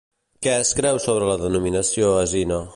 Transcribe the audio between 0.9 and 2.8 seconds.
sobre la denominació Asine?